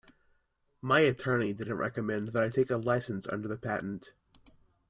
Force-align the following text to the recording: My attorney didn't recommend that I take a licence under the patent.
My 0.81 1.01
attorney 1.01 1.53
didn't 1.53 1.77
recommend 1.77 2.29
that 2.29 2.41
I 2.41 2.49
take 2.49 2.71
a 2.71 2.77
licence 2.77 3.27
under 3.27 3.47
the 3.47 3.55
patent. 3.55 4.13